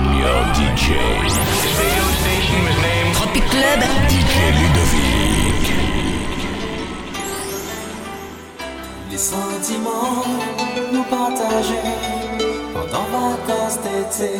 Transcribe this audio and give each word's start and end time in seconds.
I'm 0.00 0.04
DJ. 0.54 0.94
Tropic 3.14 3.44
Club 3.50 3.80
DJ 4.08 4.34
Ludovic. 4.58 5.66
Les 9.10 9.18
sentiments 9.18 10.22
nous 10.92 11.02
partageaient 11.02 11.98
pendant 12.74 13.06
vacances 13.10 13.78
d'été. 13.82 14.38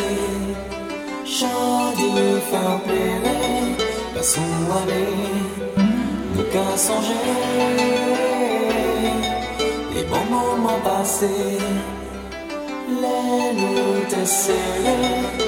Chant 1.25 1.93
faire 2.51 2.81
pleurer, 2.87 3.75
passons 4.15 4.41
aller, 4.81 5.83
nous 6.37 6.45
qu'à 6.53 6.77
songer. 6.77 7.35
Les 9.93 10.05
bons 10.05 10.31
moments 10.31 10.81
passés. 10.85 11.59
Let 13.01 13.55
me 13.55 14.09
deceive 14.09 15.48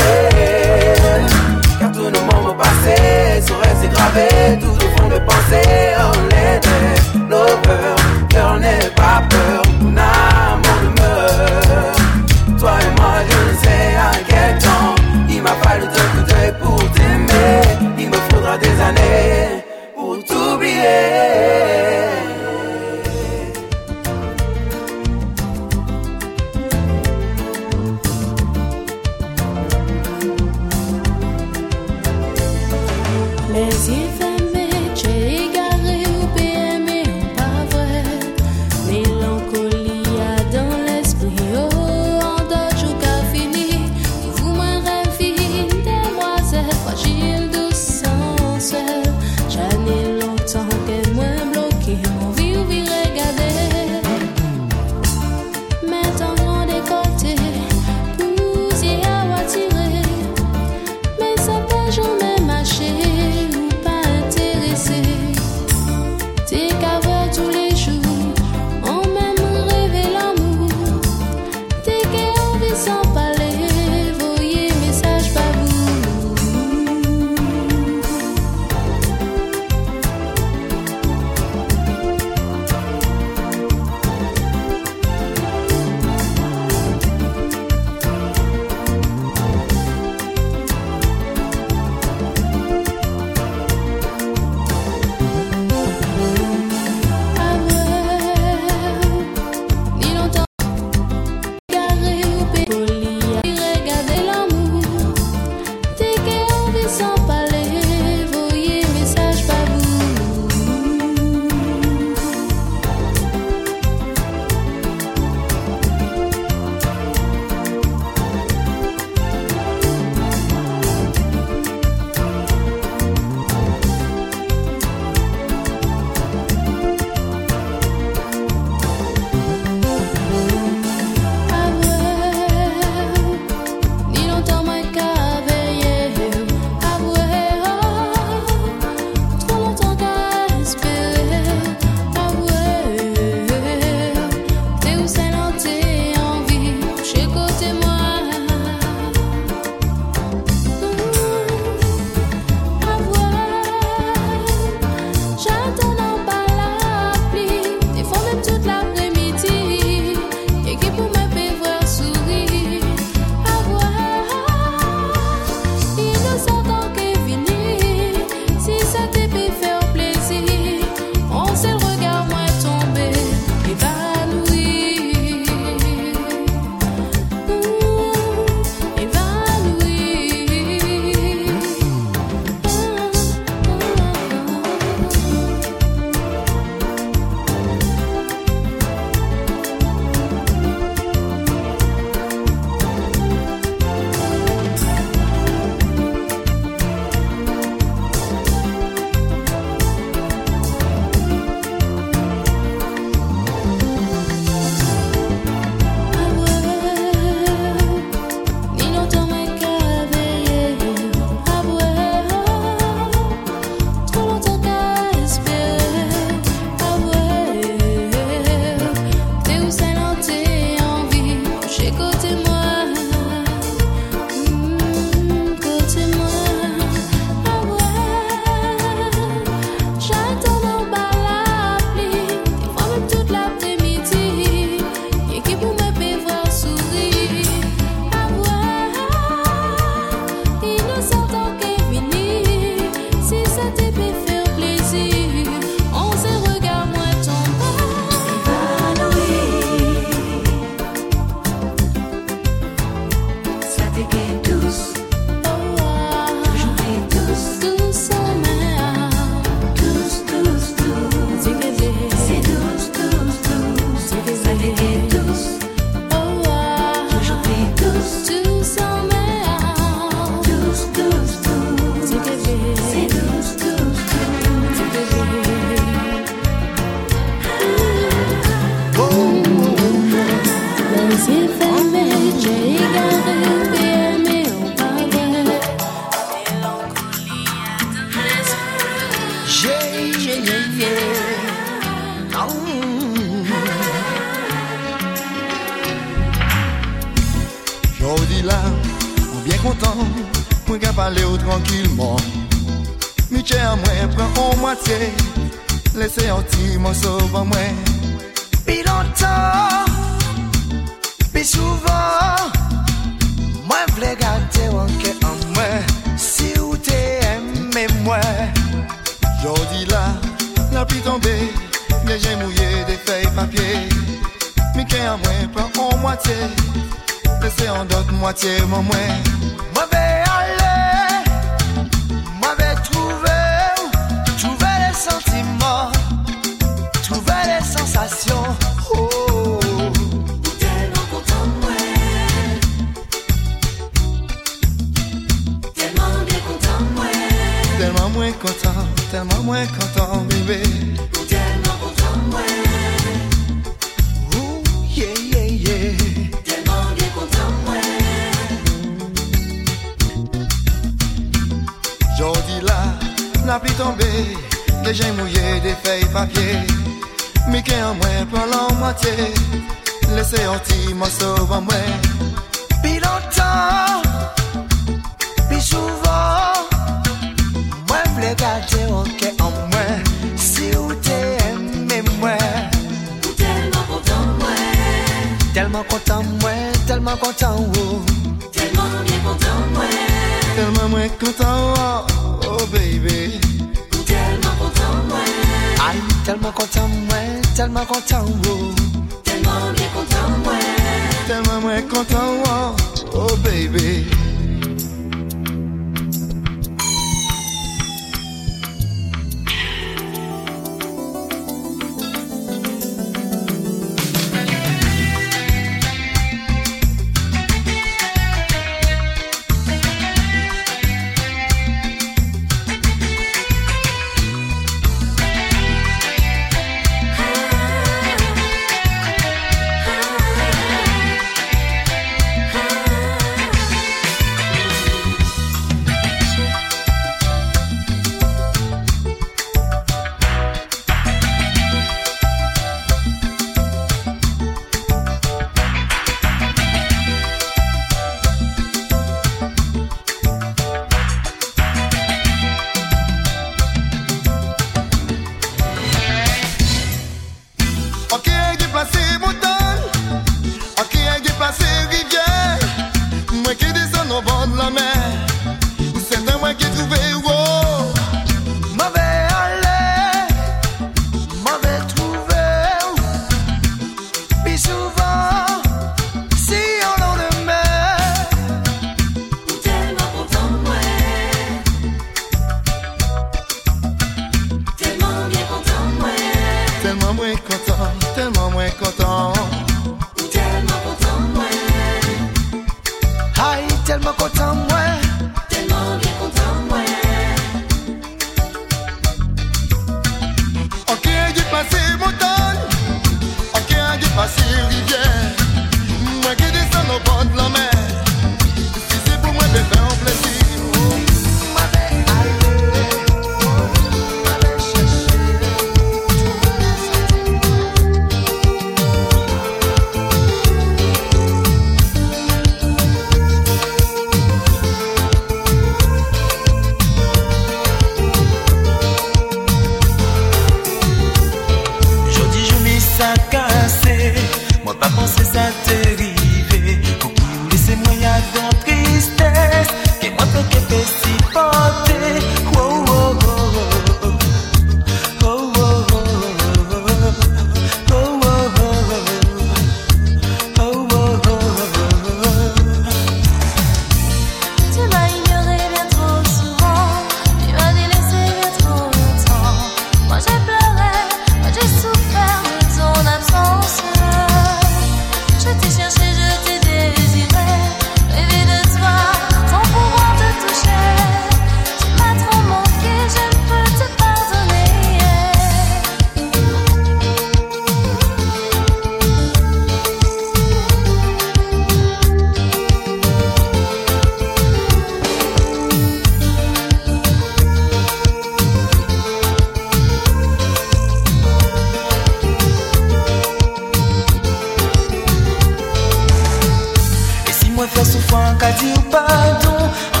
banca 598.11 598.51
de 598.51 598.73
pardon 598.91 600.00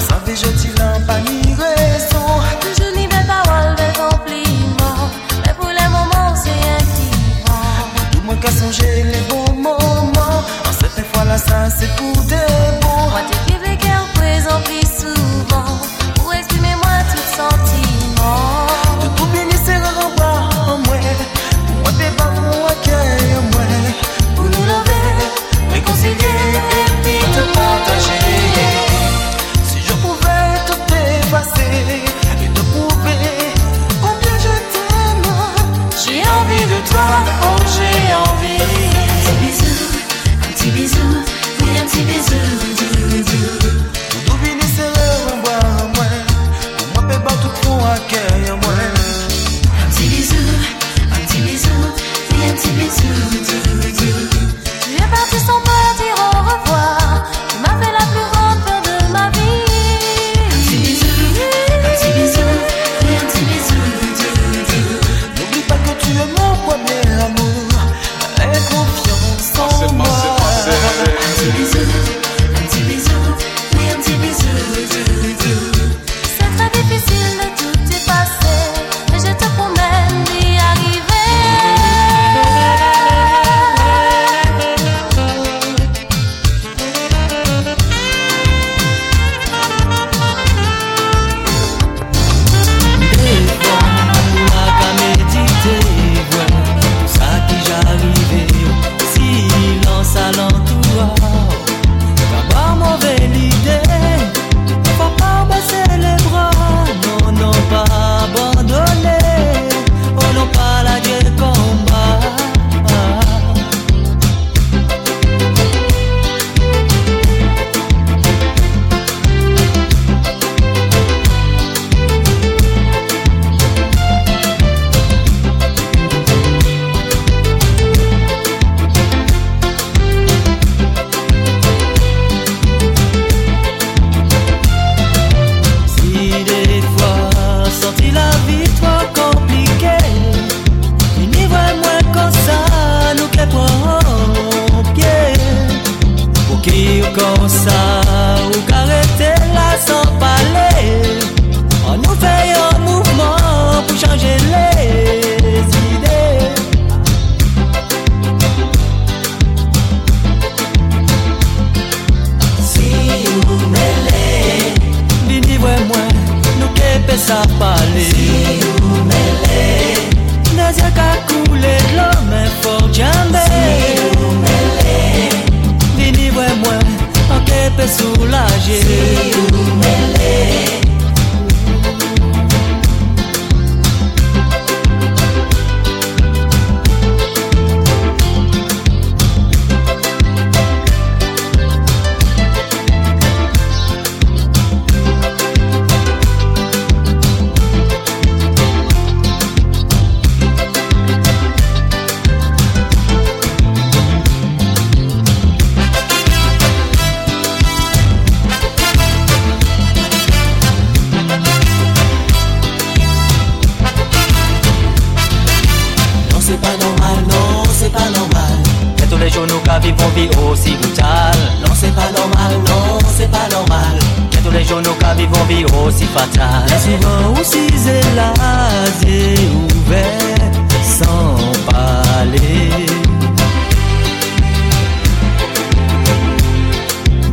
c'est 216.51 216.59
pas 216.59 216.77
normal, 216.77 217.23
non, 217.29 217.63
c'est 217.71 217.91
pas 217.91 218.09
normal. 218.09 218.57
Et 219.01 219.07
tous 219.07 219.17
les 219.17 219.29
jours 219.29 219.47
nous 219.47 219.59
qu'à 219.59 219.79
vivre 219.79 220.05
vie 220.15 220.29
aussi 220.43 220.75
brutale. 220.75 221.39
Non, 221.65 221.73
c'est 221.73 221.95
pas 221.95 222.11
normal, 222.11 222.53
non, 222.67 222.99
c'est 223.17 223.31
pas 223.31 223.47
normal. 223.49 223.97
Et 224.33 224.37
tous 224.43 224.51
les 224.51 224.63
jours 224.65 224.81
nous 224.83 224.93
qu'à 224.95 225.13
vivre 225.13 225.43
vie 225.47 225.65
aussi 225.65 226.05
fatale. 226.05 226.65
Et 226.67 226.79
souvent 226.85 227.39
aussi 227.39 227.67
zélade 227.77 229.05
et 229.07 229.35
ouvert, 229.77 230.51
sans 230.83 231.37
parler. 231.71 232.69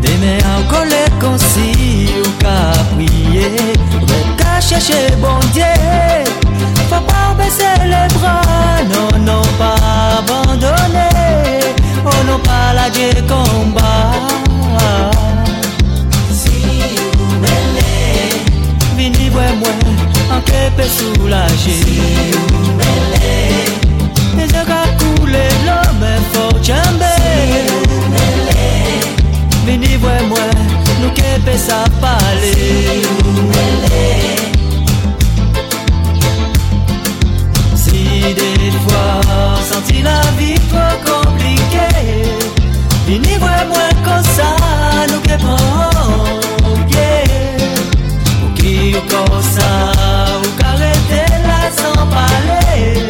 Demain 0.01 0.39
en 0.57 0.63
colère 0.73 1.19
comme 1.21 1.39
si 1.39 2.09
ou 2.25 2.31
qu'à 2.41 2.73
prier, 2.95 3.57
qu'à 4.37 4.61
chercher 4.61 5.11
bon 5.21 5.41
Dieu. 5.53 5.65
Faut 6.91 7.05
pas 7.13 7.35
baisser 7.37 7.77
les 7.85 8.09
bras, 8.19 8.43
non, 8.93 9.19
non, 9.25 9.43
pas 9.59 9.77
abandonner. 10.19 11.61
Oh 12.05 12.21
non, 12.27 12.39
pas 12.39 12.73
la 12.75 12.89
Dieu 12.91 13.11
combat. 13.29 14.13
Si 16.33 16.61
vous 17.17 17.33
mêlez, 17.41 18.31
vini, 18.97 19.31
ouais, 19.31 19.53
ouais, 19.63 19.81
en 20.35 20.41
quête 20.41 20.83
soulagé. 20.91 21.75
Si 21.85 22.01
vous 22.33 22.73
mêlez, 22.73 23.65
les 24.37 24.45
yeux 24.45 24.67
couler 24.99 25.51
l'homme, 25.67 26.09
faut 26.33 26.57
jamais. 26.63 27.05
Vini, 29.67 29.97
ouais, 29.97 30.23
ouais, 30.31 30.55
nous 31.03 31.11
quête 31.11 31.59
ça 31.59 31.85
parler. 32.01 32.53
Si 32.55 33.03
vous 33.03 33.43
mêlez, 33.43 34.18
Des 38.35 38.71
fois 38.87 39.21
senti 39.63 40.03
la 40.03 40.21
vie 40.37 40.61
trop 40.69 40.97
compliquée. 41.11 42.29
Vini 43.07 43.39
vwe 43.41 43.55
mwen 43.71 44.03
kon 44.05 44.23
sa 44.37 44.49
nou 45.09 45.21
ke 45.25 45.39
pran 45.41 46.85
pied 46.91 47.25
Ou 48.45 48.51
ki 48.59 48.75
ou 48.99 49.03
kon 49.09 49.41
sa 49.41 49.71
ou 50.43 50.51
rete 50.83 51.23
la 51.47 51.63
sans 51.73 52.05
parler. 52.13 53.09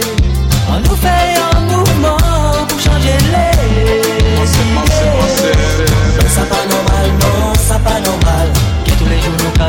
On 0.70 0.78
nous 0.86 0.98
fait 1.02 1.34
un 1.50 1.60
mouvement 1.66 2.62
pour 2.68 2.78
changer 2.78 3.18
les. 3.34 3.58
Idées 4.46 6.28
ça 6.28 6.42
pas 6.42 6.64
normal, 6.70 7.06
non, 7.22 7.54
ça 7.54 7.78
pas 7.80 7.98
normal. 7.98 8.46
Que 8.84 8.92
tous 8.92 9.08
les 9.10 9.20
jours 9.20 9.34
nous 9.42 9.50
qu'à 9.58 9.68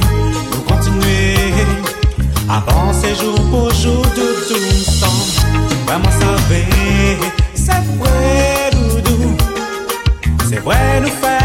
Avant 2.67 2.93
c'est 2.93 3.15
jour 3.15 3.35
pour 3.49 3.71
jour 3.73 4.01
de 4.01 4.47
tout 4.47 4.91
sang 4.91 5.07
Vraiment 5.87 6.11
ça 6.11 6.25
va, 6.49 6.55
c'est 7.55 7.83
vrai 7.97 8.69
doudou. 8.71 9.37
C'est 10.47 10.59
vrai 10.59 11.01
nous 11.01 11.07
faire 11.07 11.40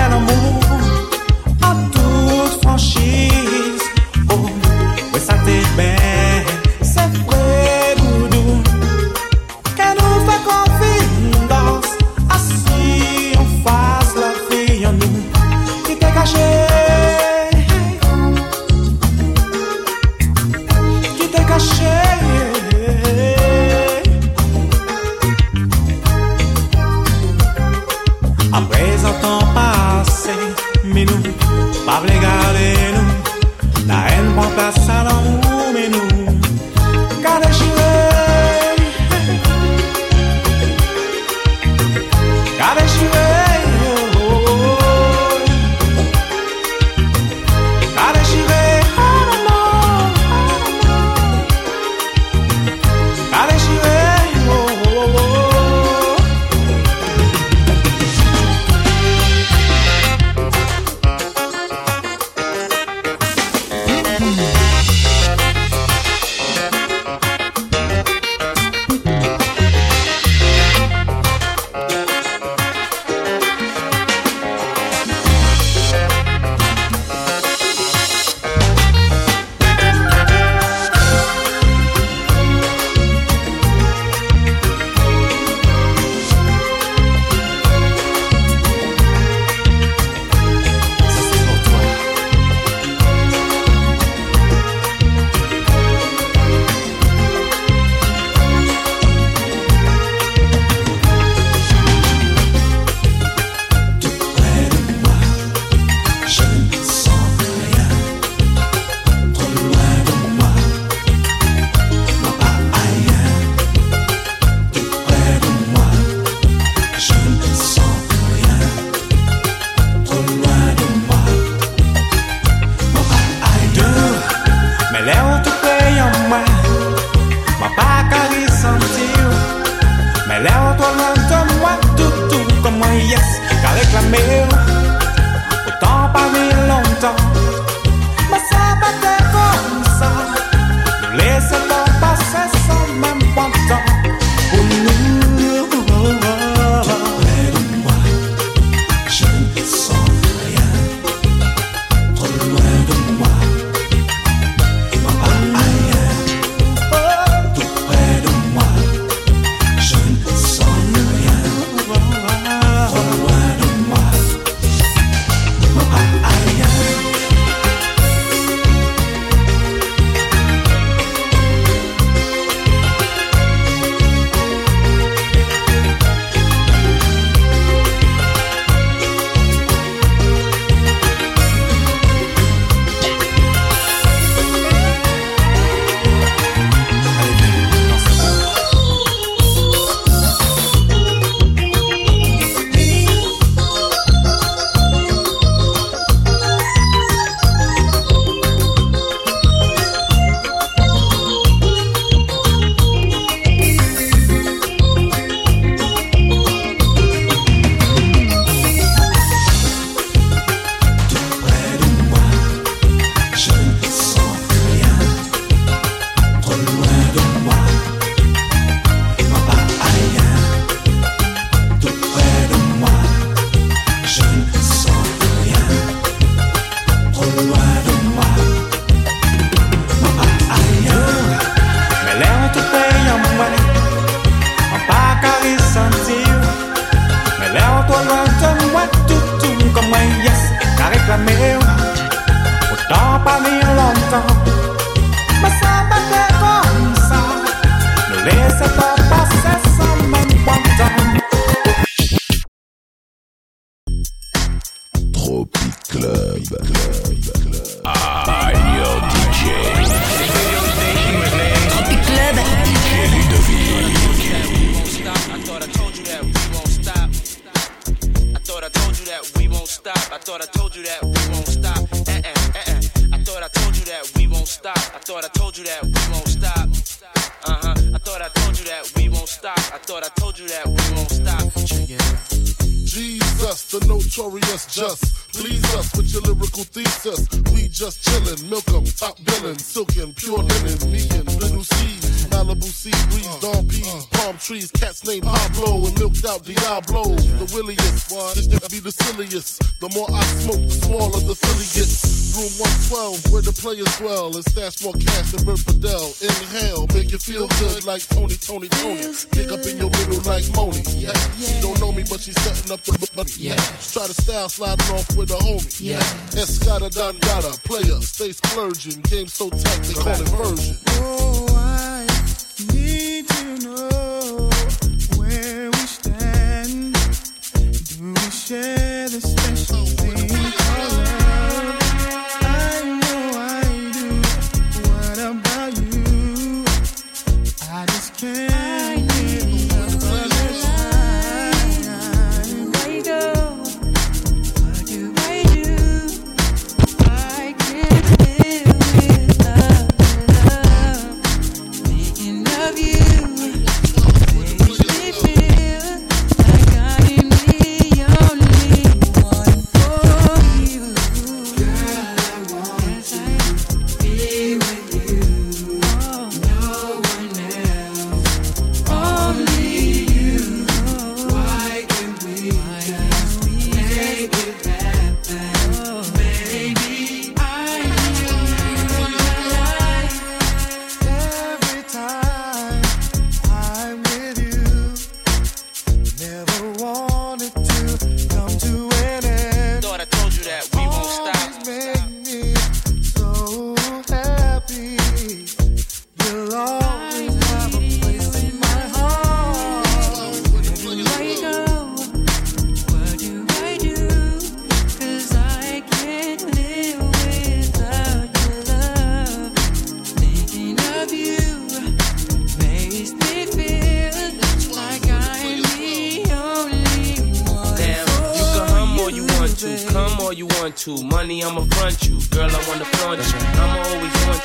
Play 303.67 303.81
as 303.81 304.01
well 304.01 304.37
as 304.39 304.45
that's 304.55 304.85
more 304.85 304.93
cash 304.93 305.33
than 305.33 305.45
Bert 305.45 305.59
Padel. 305.59 306.15
Inhale, 306.23 306.87
make 306.95 307.11
you 307.11 307.19
feel 307.19 307.49
good 307.59 307.85
like 307.85 308.01
Tony, 308.07 308.37
Tony, 308.37 308.69
Tony. 308.69 309.13
Dig 309.33 309.51
up 309.51 309.67
in 309.67 309.77
your 309.79 309.91
middle 309.91 310.23
like 310.23 310.47
Moni. 310.55 310.79
Yeah. 310.95 311.13
She 311.35 311.61
don't 311.61 311.81
know 311.81 311.91
me, 311.91 312.05
but 312.09 312.21
she's 312.21 312.41
setting 312.43 312.71
up 312.71 312.81
the 312.83 313.11
money. 313.17 313.33
Yeah. 313.37 313.57
Try 313.91 314.07
to 314.07 314.15
style 314.15 314.49
sliding 314.49 314.87
off 314.95 315.17
with 315.17 315.33
a 315.33 315.39
homie. 315.43 315.81
Yeah. 315.81 315.99
Escada 316.39 316.95
Don 316.95 317.19
Gata, 317.19 317.59
player, 317.65 318.01
stay 318.03 318.31
splurging. 318.31 319.01
Game 319.01 319.27
so 319.27 319.51
tight, 319.51 319.83
they 319.83 319.95
call 319.95 320.15
it 320.15 320.29
version. 320.29 320.79
Oh, 321.03 321.47
I 321.51 321.96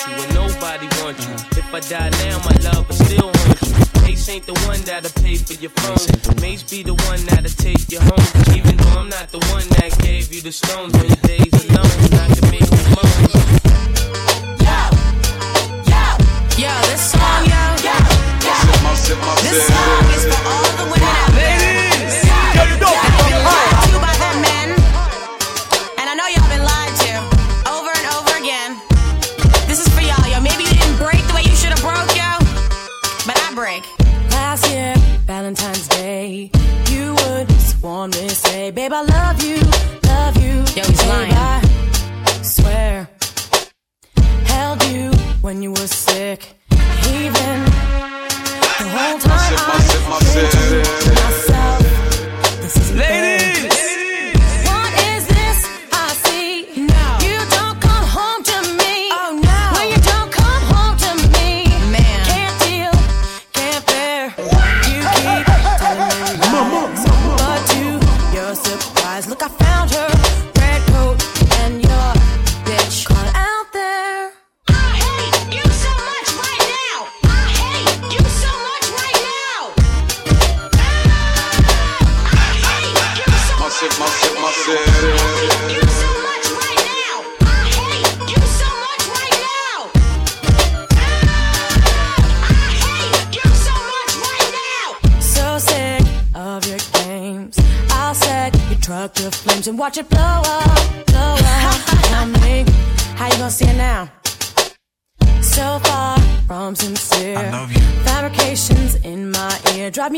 you 0.07 0.13
and 0.23 0.33
nobody 0.33 0.87
wants 1.01 1.25
you. 1.27 1.33
If 1.59 1.73
I 1.73 1.79
die 1.79 2.09
now, 2.25 2.37
my 2.45 2.55
love 2.63 2.87
will 2.87 2.95
still 2.95 3.31
haunt 3.33 3.61
you. 3.61 4.01
Mace 4.03 4.29
ain't 4.29 4.45
the 4.45 4.53
one 4.67 4.81
that'll 4.81 5.11
pay 5.21 5.35
for 5.35 5.53
your 5.53 5.71
phone. 5.81 6.41
Mace 6.41 6.63
be 6.63 6.83
the 6.83 6.93
one 7.09 7.21
that'll 7.25 7.49
take 7.57 7.91
you 7.91 7.99
home. 7.99 8.27
Even 8.55 8.77
though 8.77 8.99
I'm 8.99 9.09
not 9.09 9.31
the 9.31 9.39
one 9.53 9.67
that 9.77 9.97
gave 10.01 10.33
you 10.33 10.41
the 10.41 10.51
stones 10.51 10.93
on 10.95 11.05
your 11.07 11.21
days 11.27 11.53
alone, 11.65 11.91
I 12.17 12.27
can 12.33 12.45
make 12.49 12.65
you 12.65 12.83
moan. 12.95 13.19
Yo, 14.65 14.79
yo, 15.91 16.03
yo, 16.57 16.73
this 16.89 17.03
song, 17.11 17.45
yo, 17.45 17.61
yo, 17.85 17.95
yo. 18.45 18.55
This 19.45 19.67
song 19.67 20.05
is 20.15 20.25
for 20.29 20.41
all 20.47 20.71
the 20.77 20.85
women 20.91 21.03
out 21.03 21.30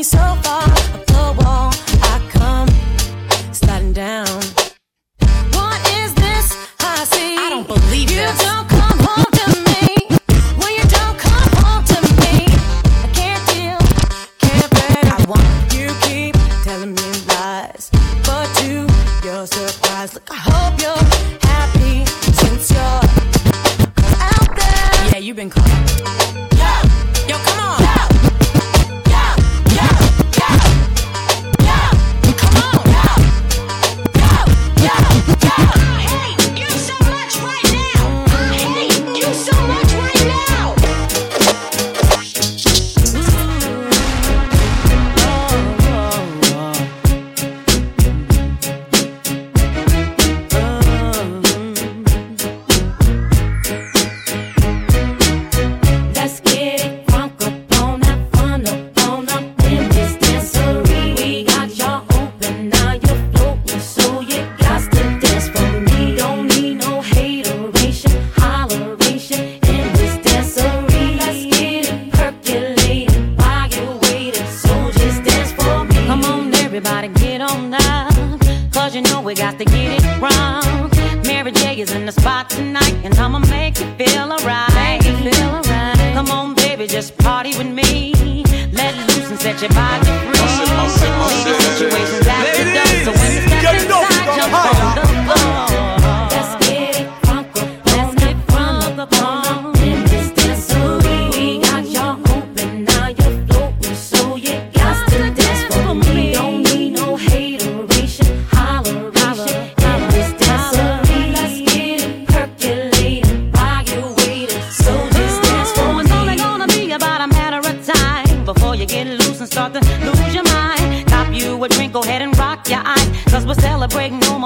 so 0.04 0.18
far 0.18 0.64
up 0.64 1.06
the 1.06 1.34
wall 1.38 1.72
I 2.02 2.20
come 2.30 2.68
sliding 3.54 3.94
down. 3.94 4.26
What 5.56 5.80
is 5.98 6.12
this 6.14 6.54
I 6.80 7.04
see? 7.08 7.38
I 7.38 7.48
don't 7.48 7.66
believe 7.66 8.10
you. 8.10 8.16
This. 8.18 8.42
Don't 8.42 8.73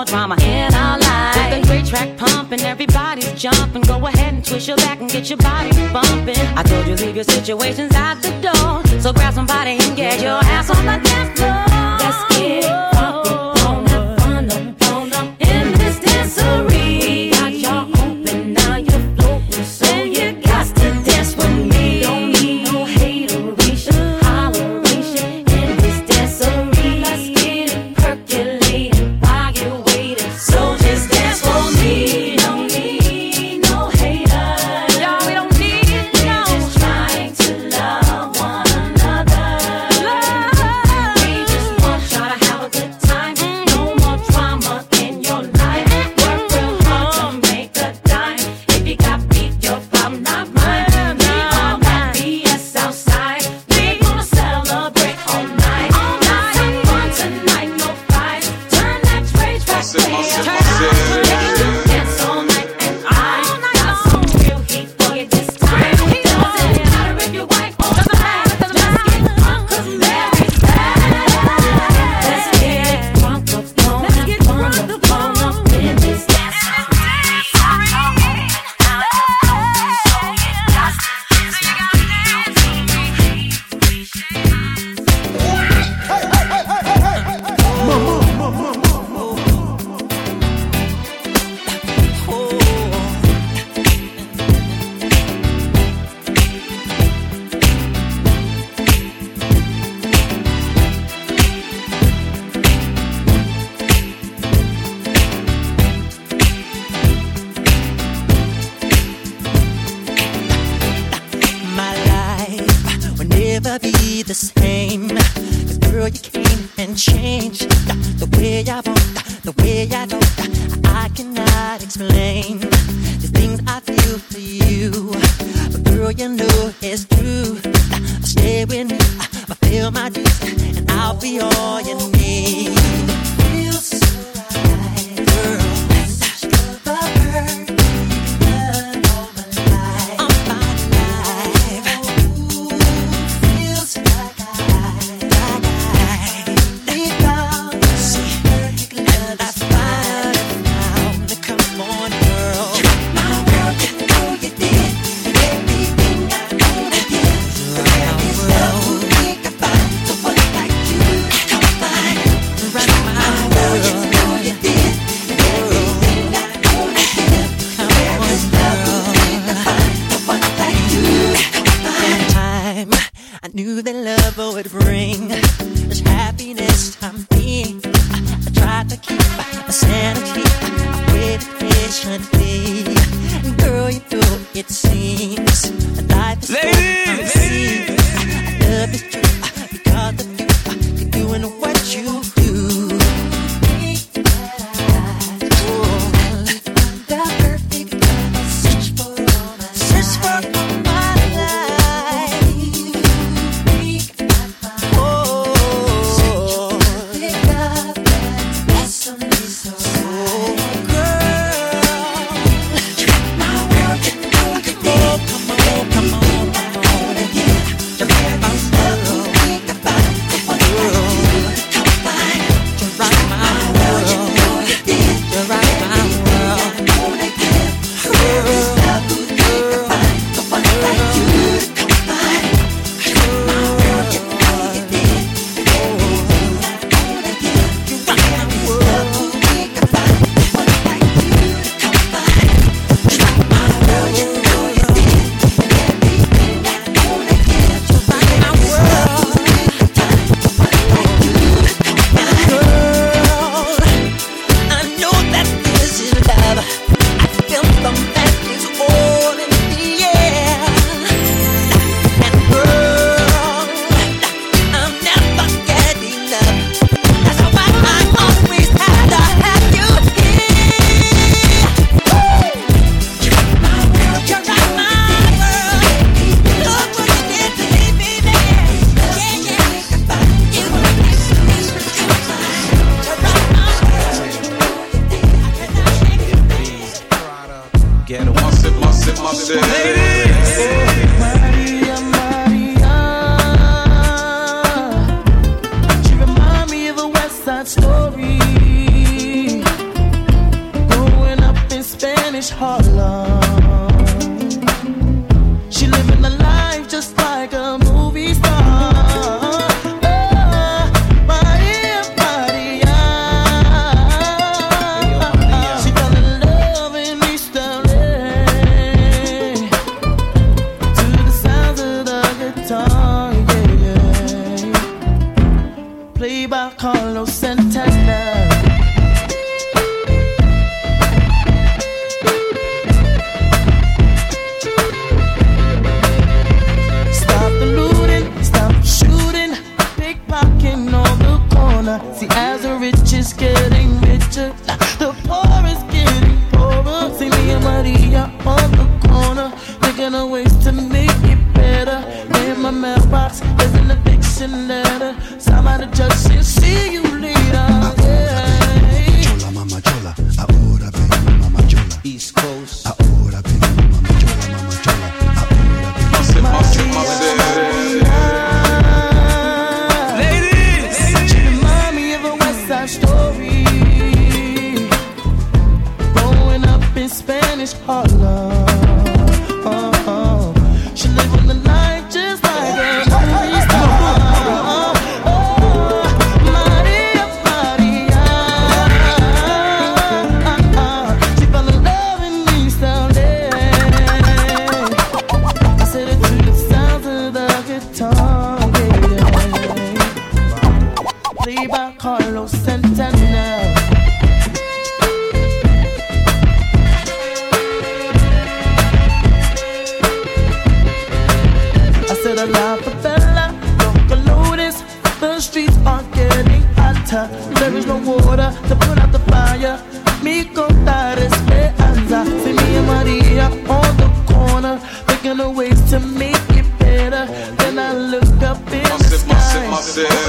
drama 0.08 0.36
in 0.40 0.72
our 0.72 0.98
life, 0.98 1.36
With 1.36 1.64
a 1.64 1.66
great 1.66 1.86
track 1.86 2.16
pumping, 2.16 2.60
everybody's 2.62 3.32
jumping. 3.34 3.82
Go 3.82 4.06
ahead 4.06 4.32
and 4.32 4.44
twist 4.44 4.66
your 4.66 4.78
back 4.78 5.00
and 5.00 5.10
get 5.10 5.28
your 5.28 5.36
body 5.38 5.70
bumping. 5.92 6.38
I 6.56 6.62
told 6.62 6.86
you 6.86 6.94
leave 6.96 7.14
your 7.14 7.24
situations 7.24 7.94
out 7.94 8.22
the 8.22 8.30
door, 8.40 9.00
so 9.00 9.12
grab 9.12 9.34
somebody 9.34 9.72
and 9.78 9.96
get 9.96 10.20
your 10.22 10.40
ass 10.44 10.70
on 10.70 10.84
the 10.86 10.98
dance 11.06 11.38
floor. 11.38 11.67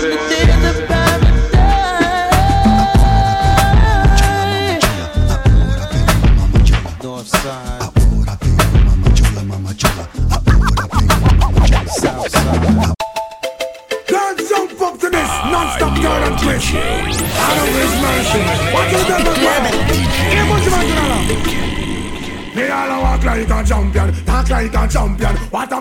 Madre. 0.01 0.28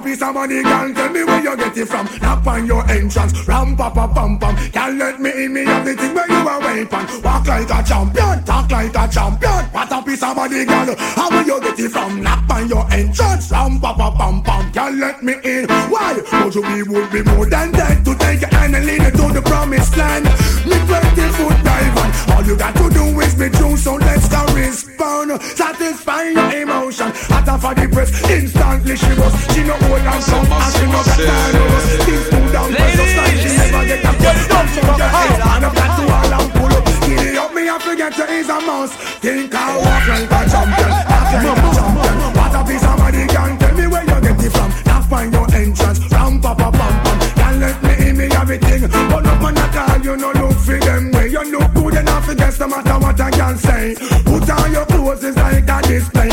Piece 0.08 0.22
of 0.22 0.34
money, 0.34 0.62
girl. 0.62 0.94
Tell 0.94 1.10
me 1.10 1.24
where 1.24 1.42
you 1.42 1.56
get 1.56 1.76
it 1.76 1.86
from. 1.86 2.06
Knock 2.22 2.46
on 2.46 2.66
your 2.66 2.82
entrance, 2.90 3.46
ram 3.46 3.76
pa 3.76 3.90
pa 3.90 4.06
pam 4.08 4.38
pam. 4.38 4.54
Can't 4.72 4.96
let 4.96 5.20
me 5.20 5.30
in 5.44 5.52
me 5.52 5.64
have 5.64 5.84
the 5.84 5.94
thing 5.94 6.14
where 6.14 6.28
you 6.28 6.48
are 6.48 6.60
waiting. 6.60 7.22
Walk 7.22 7.46
like 7.46 7.68
a 7.68 7.82
champion, 7.84 8.44
talk 8.44 8.70
like 8.70 8.96
a 8.96 9.04
champion. 9.08 9.62
What 9.74 9.92
a 9.92 10.02
piece 10.02 10.22
of 10.22 10.36
money, 10.36 10.64
girl. 10.64 10.94
How 10.96 11.28
will 11.30 11.44
you 11.44 11.60
get 11.60 11.78
it 11.78 11.90
from? 11.90 12.22
Knock 12.22 12.48
on 12.50 12.68
your 12.68 12.84
entrance, 12.90 13.50
ram 13.50 13.80
pa 13.80 13.92
pa 13.92 14.08
pam 14.16 14.42
pam. 14.42 14.72
Can't 14.72 14.96
let 14.96 15.22
me 15.22 15.34
in. 15.44 15.66
Why? 15.92 16.14
Would 16.44 16.54
you 16.54 16.62
be 16.62 16.82
would 16.88 17.10
be 17.12 17.22
more 17.22 17.46
than 17.46 17.72
that 17.72 18.04
to 18.04 18.14
take 18.16 18.40
your 18.40 18.50
hand 18.50 18.76
and 18.76 18.86
lead 18.86 19.02
you 19.02 19.10
to 19.10 19.32
the 19.36 19.42
promised 19.42 19.96
land? 19.96 20.24
Me 20.64 20.76
20 20.88 21.20
foot 21.36 21.58
dive 21.64 21.98
on. 21.98 22.10
All 22.32 22.44
you 22.44 22.56
got 22.56 22.74
to 22.76 22.88
do 22.90 23.04
is 23.20 23.34
be 23.34 23.50
true, 23.50 23.76
so 23.76 23.96
let's 23.96 24.28
go 24.28 24.40
respond. 24.54 25.42
Satisfy 25.42 26.22
your 26.30 26.50
emotion. 26.62 27.12
Hotter 27.48 27.60
for 27.64 27.74
the 27.80 27.88
press, 27.88 28.12
instantly 28.28 28.92
she 28.92 29.08
was. 29.16 29.32
She 29.56 29.64
no 29.64 29.72
hold 29.88 30.04
on 30.04 30.20
some, 30.20 30.44
and 30.44 30.72
she 30.76 30.84
no 30.84 31.00
got 31.00 31.16
time 31.16 31.52
to 31.56 31.62
us. 31.64 31.84
Things 32.04 32.28
move 32.28 32.52
down, 32.52 32.68
but 32.76 32.92
so 32.92 33.04
style 33.08 33.36
she 33.40 33.50
never 33.56 33.84
get 33.88 34.04
a 34.04 34.12
get 34.20 34.38
down 34.52 34.66
from 34.68 34.84
your 34.84 35.08
head. 35.08 35.40
And 35.48 35.64
up 35.64 35.72
that 35.72 35.90
to 35.96 36.02
all 36.12 36.34
and 36.36 36.50
pull 36.52 36.72
up. 36.76 36.84
Giddy 37.08 37.38
up, 37.40 37.54
me 37.56 37.62
I 37.72 37.78
forget 37.80 38.12
you 38.18 38.28
is 38.36 38.48
a 38.52 38.60
mouse. 38.60 38.92
Think 39.24 39.54
I 39.54 39.80
walk 39.80 40.04
like 40.12 40.28
a 40.28 40.40
champion, 40.44 40.92
act 41.08 41.32
like 41.40 41.56
a 41.56 41.70
champion. 41.72 42.16
What 42.36 42.52
a 42.52 42.60
piece 42.68 42.84
of 42.84 42.96
money, 43.00 43.24
can 43.32 43.52
tell 43.56 43.74
me 43.80 43.86
where 43.88 44.04
you 44.04 44.18
get 44.20 44.44
it 44.44 44.52
from. 44.52 44.70
Now 44.84 45.00
find 45.08 45.32
your 45.32 45.48
entrance, 45.48 46.00
ram 46.12 46.40
pa 46.44 46.52
pa 46.52 46.68
pam 46.68 46.94
pam. 47.00 47.16
Can't 47.32 47.56
let 47.64 47.76
me 47.80 47.92
in 48.08 48.16
me 48.18 48.26
everything, 48.36 48.82
but 49.08 49.24
up 49.24 49.40
on 49.40 49.54
that 49.56 49.72
all 49.72 49.96
you 50.04 50.20
no 50.20 50.36
look 50.36 50.52
for 50.52 50.76
them 50.76 51.12
way. 51.16 51.32
You 51.32 51.48
look 51.48 51.72
good 51.72 51.96
enough 51.96 52.28
to 52.28 52.34
guess 52.34 52.60
no 52.60 52.68
matter 52.68 52.98
what 53.00 53.18
I 53.18 53.30
can 53.30 53.56
say. 53.56 53.96
Put 54.28 54.50
on 54.52 54.68
your 54.68 54.84
clothes 54.84 55.24
is 55.24 55.36
like 55.36 55.64
a 55.64 55.80
display. 55.88 56.28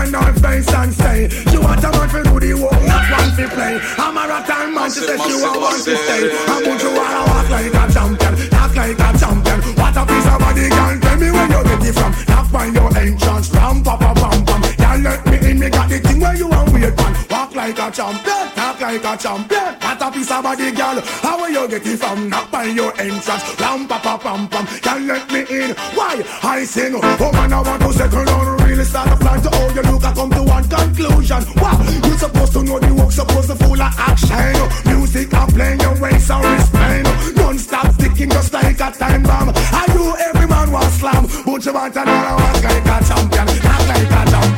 On 0.00 0.14
our 0.14 0.32
face 0.40 0.68
and 0.72 0.92
say, 0.94 1.28
you 1.52 1.60
want 1.60 1.84
a 1.84 1.90
man 1.92 2.08
for 2.08 2.22
do 2.22 2.40
the 2.40 2.54
work, 2.54 2.80
not 2.88 3.04
one 3.12 3.30
for 3.36 3.48
play. 3.52 3.76
I'm 4.00 4.16
a 4.16 4.24
rat 4.28 4.48
and 4.48 4.74
man, 4.74 4.90
she 4.90 5.00
said 5.00 5.20
she 5.20 5.34
want 5.36 5.60
one 5.60 5.76
to 5.76 5.94
stay. 5.96 6.22
I 6.32 6.56
put 6.64 6.80
you 6.80 6.92
wanna 6.96 7.22
walk 7.28 7.48
like 7.50 7.74
a 7.74 7.84
champion, 7.92 8.34
talk 8.48 8.74
like 8.76 8.96
a 8.96 9.08
champion. 9.20 9.60
What 9.76 9.96
a 9.96 10.02
piece 10.08 10.28
of 10.32 10.38
body, 10.40 10.68
girl, 10.72 10.94
tell 11.04 11.16
me 11.20 11.28
where 11.30 11.48
you 11.52 11.62
get 11.68 11.84
it 11.88 11.94
from. 11.94 12.12
Knock 12.28 12.46
find 12.48 12.74
your 12.74 12.90
entrance, 12.96 13.52
ram 13.52 13.82
pa 13.82 13.96
pa 13.96 14.14
pam 14.14 14.44
pam. 14.44 14.62
Can't 14.80 15.02
let 15.04 15.20
me 15.26 15.36
in, 15.50 15.58
me 15.58 15.68
got 15.68 15.88
the 15.88 16.09
thing 16.20 16.28
where 16.28 16.36
you 16.36 16.48
want 16.48 16.72
wait 16.72 16.96
man. 16.96 17.16
Walk 17.30 17.54
like 17.54 17.78
a 17.78 17.90
champion, 17.90 18.48
talk 18.54 18.80
like 18.80 19.04
a 19.04 19.16
champion. 19.16 19.74
What 19.80 20.02
a 20.02 20.10
piece 20.10 20.30
of 20.30 20.42
body, 20.42 20.70
girl, 20.72 21.00
how 21.22 21.38
will 21.38 21.50
you 21.50 21.68
get 21.68 21.98
from? 21.98 22.28
Knock 22.28 22.48
find 22.50 22.76
your 22.76 22.92
entrance, 23.00 23.60
ram 23.60 23.88
pa 23.88 23.98
pa 23.98 24.18
pam 24.18 24.48
pam. 24.48 24.66
Can't 24.80 25.06
let 25.06 25.30
me 25.32 25.40
in, 25.40 25.74
why? 25.94 26.22
I 26.42 26.64
sing, 26.64 26.94
oh 26.94 27.32
man, 27.32 27.52
I 27.52 27.60
want 27.60 27.82
to 27.82 27.92
settle 27.92 28.24
down, 28.24 28.56
really 28.58 28.84
start 28.84 29.08
a 29.08 29.16
plan 29.16 29.40
to 29.42 29.50
how 29.50 29.68
you 29.74 29.82
look. 29.82 30.04
I 30.04 30.12
come 30.12 30.30
to 30.30 30.42
one 30.42 30.68
conclusion. 30.68 31.42
Wow, 31.56 31.78
you 32.04 32.14
supposed 32.18 32.52
to 32.52 32.62
know 32.62 32.78
the 32.78 32.94
work, 32.94 33.12
supposed 33.12 33.48
to 33.48 33.56
full 33.56 33.80
of 33.80 33.94
action. 33.96 34.92
Music 34.92 35.32
I 35.34 35.46
play 35.46 35.76
your 35.80 36.00
ways 36.00 36.26
so 36.26 36.38
respect. 36.40 37.36
Non-stop 37.36 37.96
ticking 37.96 38.30
just 38.30 38.52
like 38.52 38.80
a 38.80 38.90
time 38.90 39.22
bomb. 39.22 39.52
I 39.54 39.86
do 39.92 40.14
every 40.28 40.46
man 40.46 40.70
was 40.70 40.92
slam, 40.94 41.26
but 41.44 41.64
you 41.64 41.72
want 41.72 41.96
another 41.96 42.36
walk 42.42 42.64
like 42.64 42.86
a 42.86 42.96
champion, 43.08 43.48
act 43.48 43.88
like 43.88 44.10
a 44.10 44.30
champion. 44.30 44.49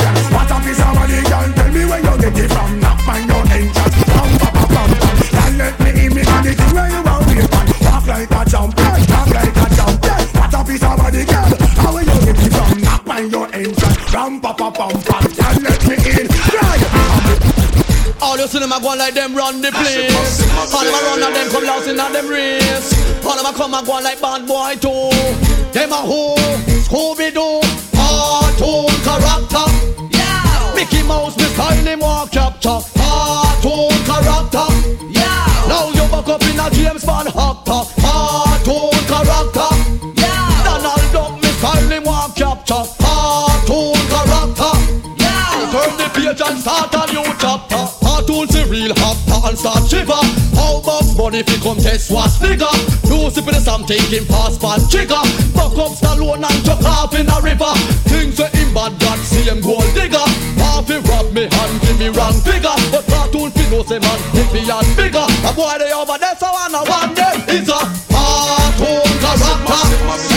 What 0.73 0.81
a 0.81 0.89
piece 0.89 0.89
of 0.89 0.95
money, 0.97 1.21
girl, 1.29 1.53
tell 1.53 1.69
me 1.69 1.85
where 1.85 2.01
you 2.01 2.17
get 2.17 2.39
it 2.39 2.49
from. 2.49 2.81
Knock 2.81 3.09
on 3.09 3.29
your 3.29 3.45
entrance, 3.53 3.97
pam 4.09 4.31
pam 4.41 4.53
pam 4.57 4.69
pam 4.73 4.89
pam. 4.89 5.17
Can't 5.29 5.57
let 5.59 5.75
me 5.81 5.91
in 6.01 6.15
me 6.17 6.23
on 6.25 6.41
the 6.41 6.53
thing 6.57 6.73
where 6.73 6.89
you 6.89 7.03
want 7.05 7.27
wait 7.29 7.45
man. 7.53 7.67
Walk 7.85 8.07
like 8.09 8.33
a 8.33 8.41
champion, 8.49 9.05
talk 9.05 9.29
like 9.37 9.53
a 9.53 9.67
champion. 9.77 10.23
What 10.33 10.55
a 10.57 10.61
piece 10.65 10.81
of 10.81 10.97
money, 10.97 11.25
girl, 11.29 11.53
how 11.77 11.99
you 12.01 12.17
get 12.25 12.41
it 12.41 12.53
from? 12.57 12.81
Knock 12.81 13.05
on 13.05 13.25
your 13.29 13.47
entrance, 13.53 14.15
ram 14.15 14.41
pa 14.41 14.53
pa 14.57 14.71
pam 14.73 14.97
pam. 14.97 15.25
Can't 15.37 15.61
let 15.61 15.83
me 15.85 15.97
in? 16.09 16.27
All 18.23 18.39
you 18.39 18.47
see 18.49 18.59
them 18.59 18.73
a 18.73 18.81
go 18.81 18.97
like 18.97 19.13
them 19.13 19.37
run 19.37 19.61
the 19.61 19.71
place. 19.77 20.41
All 20.73 20.85
them 20.85 20.95
a 20.95 21.01
run 21.05 21.23
and 21.23 21.37
them 21.37 21.51
come 21.53 21.65
lost 21.69 21.89
in 21.89 22.01
a 22.01 22.09
them 22.09 22.29
race. 22.33 22.97
All 23.27 23.37
them 23.37 23.45
a 23.45 23.53
come 23.53 23.75
and 23.75 23.87
go 23.87 24.01
like 24.01 24.21
bad 24.25 24.49
boy 24.49 24.73
too. 24.81 25.13
Them 25.77 25.93
a 25.93 26.01
who? 26.01 26.33
Scooby 26.89 27.29
Doo. 27.29 27.61
Cartoon 27.93 28.89
character. 29.05 30.12
Yeah. 31.03 31.09
Mouse, 31.09 31.37
me 31.37 31.45
style 31.45 31.85
him 31.85 32.01
walk 32.01 32.31
capture. 32.31 32.81
Cartoon 32.95 33.91
character. 34.07 34.67
Yeah. 35.11 35.69
Now 35.69 35.89
you 35.91 36.07
back 36.11 36.29
up 36.29 36.43
in 36.43 36.61
a 36.61 36.71
James 36.71 37.05
Bond 37.05 37.29
actor. 37.29 37.83
Cartoon 38.01 38.91
character. 39.11 39.71
Yeah. 40.17 40.65
Donald 40.65 41.13
Duck, 41.13 41.43
me 41.43 41.49
style 41.59 41.89
him 41.89 42.05
walk 42.05 42.37
capture. 42.37 42.85
Cartoon 42.99 43.95
character. 44.13 44.73
Yeah. 45.19 45.73
Turn 45.73 45.97
the 45.99 46.11
page 46.15 46.41
and 46.41 46.59
start 46.61 46.95
a 46.95 47.13
new 47.13 47.25
chapter. 47.39 47.92
Cartoon 48.33 48.49
see 48.49 48.65
real 48.65 48.95
hopper 48.97 49.47
and 49.49 49.59
start 49.59 49.85
shiver. 49.85 50.17
How 50.57 50.81
about 50.81 51.05
money 51.17 51.45
if 51.45 51.51
you 51.53 51.61
come 51.61 51.77
test 51.77 52.11
what's 52.11 52.39
nigga? 52.39 52.71
Lucy 53.05 53.43
for 53.43 53.53
the 53.53 53.61
Sam 53.61 53.85
taking 53.85 54.25
fast 54.25 54.59
fast 54.59 54.91
trigger. 54.91 55.21
Buck 55.53 55.77
up 55.77 55.93
Stallone 55.93 56.41
and 56.41 56.65
chuck 56.65 56.81
off 56.81 57.13
in 57.13 57.29
a 57.29 57.39
river. 57.45 57.73
Things 58.09 58.41
say 58.41 58.49
him 58.57 58.73
bad 58.73 58.97
God 58.99 59.19
see 59.21 59.45
him 59.45 59.61
gold 59.61 59.85
digger. 59.93 60.25
Half 60.65 60.89
he 60.89 60.97
rob 61.13 61.29
me 61.37 61.45
hand 61.45 61.77
give 61.85 61.99
me 62.01 62.09
wrong 62.09 62.41
figure. 62.41 62.73
But 62.89 63.05
cartoon 63.05 63.51
fi 63.53 63.69
know 63.69 63.85
say 63.85 64.01
man 64.01 64.19
hit 64.33 64.49
me 64.49 64.65
and 64.65 64.89
bigger. 64.97 65.29
A 65.45 65.53
boy 65.53 65.77
they 65.77 65.93
over 65.93 66.17
there 66.17 66.37
so 66.41 66.49
I 66.49 66.73
know 66.73 66.89
one 66.89 67.13
day 67.13 67.37
is 67.53 67.69
a 67.69 67.81
cartoon 68.09 69.13
character. 69.21 70.32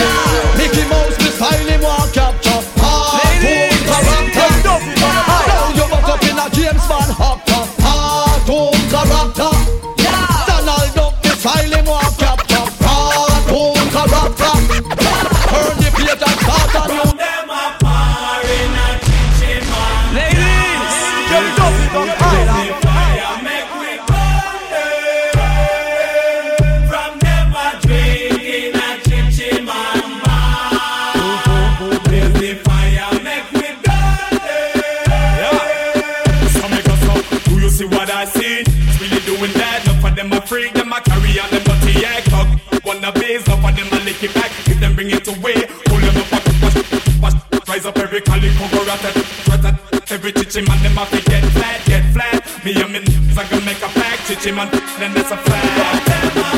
Every 50.26 50.42
chichi 50.42 50.60
man, 50.66 50.82
them 50.82 50.96
have 50.96 51.08
to 51.10 51.30
get 51.30 51.44
flat, 51.52 51.86
get 51.86 52.12
flat. 52.12 52.64
Me 52.64 52.74
and 52.82 52.92
me 52.92 52.98
n***s, 52.98 53.38
I 53.38 53.48
gonna 53.48 53.64
make 53.64 53.78
a 53.78 53.86
pack. 53.86 54.18
Chichi 54.26 54.50
man, 54.50 54.68
then 54.98 55.14
that's 55.14 55.30
a 55.30 55.36
fact. 55.36 56.55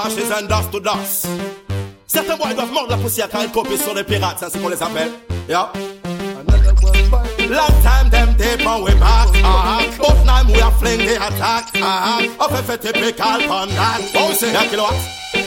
Ashes 0.00 0.30
and 0.30 0.48
dust 0.48 0.70
to 0.72 0.80
dust. 0.80 1.26
Certains 2.06 2.36
boys 2.36 2.54
doivent 2.54 2.72
mordre 2.72 2.90
la 2.90 2.96
poussière 2.96 3.28
car 3.28 3.42
ils 3.42 3.50
copient 3.50 3.76
sur 3.76 3.94
les 3.94 4.04
pirates, 4.04 4.36
c'est 4.38 4.46
ainsi 4.46 4.58
qu'on 4.58 4.68
les 4.68 4.82
appelle. 4.82 5.10
Yeah. 5.48 5.70
Long 7.50 7.68
time 7.82 8.08
them 8.10 8.34
tape 8.36 8.66
on 8.66 8.82
we 8.82 8.94
back. 8.94 9.28
Ah, 9.44 9.80
But 9.98 10.24
now 10.24 10.42
we 10.50 10.60
are 10.62 10.72
fling 10.80 10.98
the 11.00 11.16
attack. 11.16 11.66
Ah, 11.82 12.18
Of 12.40 12.52
a 12.52 12.62
fait 12.62 12.78
typical 12.78 13.40
that. 13.46 14.00
Oh 14.16 14.30
c'est 14.36 14.54
un 14.56 14.64
kilowatt 14.64 14.94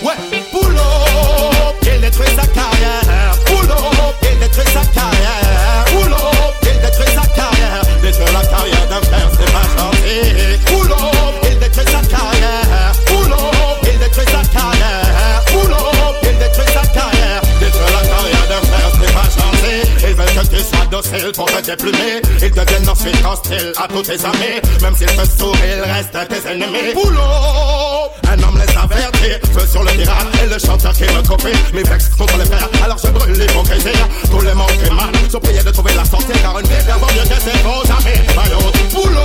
Ouais 0.04 0.14
Pull 0.52 0.76
up 0.76 1.76
Il 1.82 2.02
détruit 2.02 2.28
sa 2.36 2.46
carrière 2.48 3.32
Pull 3.46 3.72
up 3.72 4.16
Il 4.22 4.40
détruit 4.40 4.66
sa 4.68 4.86
carrière 4.94 5.86
Pull 5.88 6.14
up 6.14 6.54
Il 6.62 6.82
détruit 6.82 7.16
sa 7.16 7.26
carrière 7.36 7.82
Détruire 8.02 8.34
la 8.34 8.46
carrière 8.48 8.88
d'un 8.90 9.02
frère 9.02 9.30
c'est 9.32 9.52
pas 9.52 9.68
gentil 9.76 10.60
Pull 10.68 10.92
up 10.92 11.46
Il 11.50 11.60
détruit 11.60 11.86
sa 11.86 12.16
carrière 12.16 12.67
Sois 20.64 20.86
docile 20.90 21.32
pour 21.36 21.46
te 21.46 21.62
déplumer. 21.62 22.22
Ils 22.42 22.52
deviennent 22.52 22.90
ensuite 22.90 23.18
hostiles 23.26 23.74
à 23.78 23.88
tous 23.88 24.02
tes 24.02 24.26
amis. 24.26 24.62
Même 24.82 24.96
s'ils 24.96 25.08
te 25.08 25.38
sourient, 25.38 25.60
ils 25.78 25.92
restent 25.92 26.28
tes 26.30 26.50
ennemis. 26.50 26.94
Boulot 26.94 27.20
Un 28.30 28.44
homme 28.44 28.58
les 28.90 28.96
avertit 28.96 29.52
Feu 29.54 29.68
sur 29.68 29.84
le 29.84 29.92
pirate 29.92 30.28
et 30.44 30.48
le 30.48 30.60
chanteur 30.60 30.94
qui 30.94 31.04
me 31.04 31.22
copie 31.28 31.58
Mes 31.74 31.84
vex 31.84 32.10
contre 32.18 32.38
les 32.38 32.46
frères, 32.46 32.70
alors 32.84 32.98
je 32.98 33.10
brûle 33.10 33.34
l'hypocrisie 33.34 33.98
Tous 34.30 34.42
les 34.42 34.54
manques 34.54 34.90
man 34.92 35.12
sont 35.30 35.40
priés 35.40 35.64
de 35.64 35.72
trouver 35.72 35.94
la 35.94 36.06
sortie 36.06 36.40
Car 36.42 36.60
une 36.60 36.68
vie 36.68 36.84
bien 36.86 36.98
vaut 36.98 37.08
mieux 37.08 37.28
que 37.28 37.42
ses 37.42 37.58
faux 37.60 37.84
amis 37.92 38.18
Boulot 38.94 39.20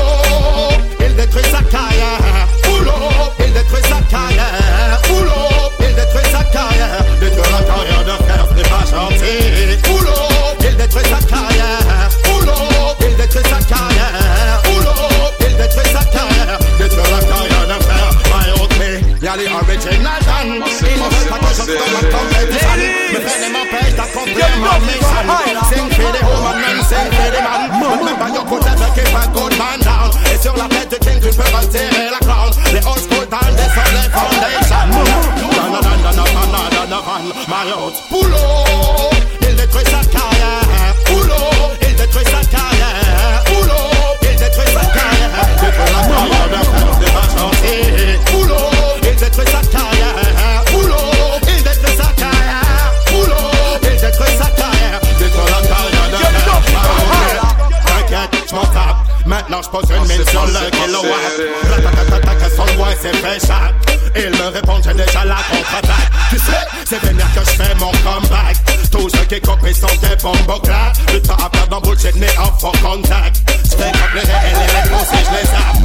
Il 1.00 1.14
détruit 1.14 1.44
sa 1.44 1.62
carrière. 1.62 2.48
Boulot 2.64 2.92
Il 3.38 3.52
détruit 3.52 3.82
sa 3.82 4.00
carrière. 4.10 5.00
Boulot 5.08 5.70
Il 5.80 5.94
détruit 5.94 6.30
sa 6.30 6.44
carrière. 6.44 7.04
Détruire 7.20 7.50
la 7.52 7.64
carrière 7.64 8.04
d'un 8.04 8.24
frère, 8.24 8.48
c'est 8.56 8.68
pas 8.68 8.84
gentil 8.90 9.76
Boulot 9.84 10.10
Il 10.60 10.76
détruit 10.76 11.04
sa 11.04 11.26
carrière. 11.26 12.08
Boulot 12.24 12.96
Il 13.00 13.16
détruit 13.16 13.44
sa 13.44 13.64
carrière 13.64 14.71
Y'a 19.32 19.38
les 19.38 19.48
original 19.48 20.20
dan 20.26 20.44
Ils 20.44 20.52
ne 20.52 20.60
veulent 20.60 21.28
pas 21.30 21.38
que 21.38 21.46
je 21.48 21.62
sois 21.62 21.64
ma 21.64 22.02
compétition 22.10 22.68
Mais 23.12 23.20
peine 23.20 23.52
m'empêche 23.52 23.94
d'accomplir 23.96 24.46
ma 24.60 24.78
mission 24.80 25.24
Sing 25.70 25.88
for 25.90 26.12
the 26.12 26.20
woman 26.26 26.60
and 26.68 26.84
sing 26.84 27.08
for 27.16 27.30
the 27.32 27.40
man 27.40 27.60
Remember 27.98 28.28
your 28.28 28.44
good 28.44 28.62
never 28.62 28.90
keep 28.94 29.08
a 29.08 29.24
good 29.32 29.56
man 29.58 29.80
down 29.80 30.10
king 31.00 31.20
la 32.10 32.18
crown 32.18 32.50
old 32.86 32.98
school 32.98 33.26
My 37.48 37.64
carrière 40.10 40.94
Boulot 41.06 41.81
Il 49.32 49.38
détruit 49.38 49.54
sa 49.54 49.78
carrière. 49.78 50.64
Boulot 50.70 50.94
Il 51.48 51.62
détruit 51.62 51.96
sa 51.96 52.12
carrière. 52.20 52.92
Boulot 53.10 53.80
Il 53.82 54.00
détruit 54.00 54.36
sa 54.38 54.50
carrière. 54.50 55.00
Détruit 55.18 55.46
la 55.46 55.68
carrière 55.68 56.62
frère 56.62 57.42
T'inquiète, 57.86 58.50
j'm'en 58.50 58.66
tape. 58.66 58.96
Maintenant 59.24 59.62
j'pose 59.62 59.90
une 59.90 60.06
mine 60.06 60.26
sur 60.28 60.44
le 60.44 60.70
kilowatt. 60.70 62.54
son 62.54 62.74
bois 62.76 62.88
s'est 63.00 63.12
fait 63.14 63.46
chat 63.46 63.72
Il 64.16 64.30
me 64.30 64.48
répond 64.52 64.78
j'ai 64.84 64.92
déjà 64.92 65.24
la 65.24 65.36
contre-attaque. 65.36 66.10
Tu 66.28 66.38
sais, 66.38 66.52
c'est 66.84 67.02
vénère 67.02 67.32
que 67.34 67.40
j'fais 67.40 67.74
mon 67.76 67.92
comeback 68.04 68.71
Used 69.02 69.18
kick 69.28 69.48
up 69.48 69.58
his 69.58 69.78
sound 69.78 69.98
there 69.98 70.16
from 70.16 70.38
Bogla 70.46 70.94
The 71.10 71.18
top 71.26 71.50
of 71.58 71.66
the 71.66 71.80
bullshit 71.82 72.14
ne 72.14 72.30
up 72.38 72.54
for 72.62 72.70
contact. 72.78 73.42
Spec 73.66 73.90
up 73.98 74.14
les 74.14 74.22
LLL 74.22 74.88
message 74.94 75.26
les 75.34 75.50
apps 75.58 75.82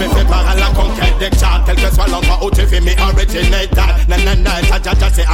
Fais 0.00 0.08
fait 0.18 0.24
par 0.26 0.42
la 0.42 0.66
conquête 0.74 1.14
des 1.20 1.30
Quel 1.30 1.76
que 1.76 1.94
soit 1.94 2.08
l'endroit 2.08 2.40
où 2.42 2.50
tu 2.50 2.66
that. 2.66 3.94
Nanana 4.08 4.50
c'est 5.14 5.26